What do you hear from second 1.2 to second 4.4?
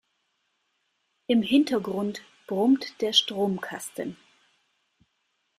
Im Hintergrund brummt der Stromkasten.